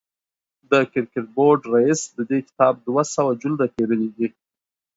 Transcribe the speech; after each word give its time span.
د 0.69 0.73
کرکټ 0.91 1.25
بورډ 1.35 1.61
رئیس 1.73 2.01
د 2.17 2.19
دې 2.29 2.39
کتاب 2.47 2.73
دوه 2.87 3.03
سوه 3.15 3.31
جلده 3.41 3.65
پېرلي 3.75 4.09
دي. 4.17 4.27